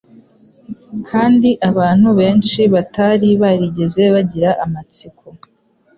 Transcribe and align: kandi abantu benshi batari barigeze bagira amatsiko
kandi 1.09 1.49
abantu 1.69 2.09
benshi 2.19 2.61
batari 2.73 3.29
barigeze 3.41 4.01
bagira 4.13 4.49
amatsiko 4.65 5.25